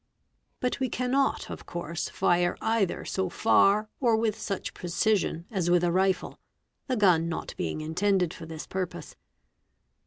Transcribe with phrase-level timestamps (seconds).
[0.59, 5.69] But we cannot of course fire a either so far or with such precision as
[5.69, 6.39] with a rifle,
[6.87, 9.15] the gun not being intended for this purpose.